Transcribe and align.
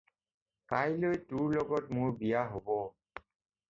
কাইলৈ 0.71 1.21
তোৰ 1.33 1.53
লগত 1.59 2.01
মোৰ 2.01 2.19
বিয়া 2.19 2.47
হ'ব। 2.57 2.77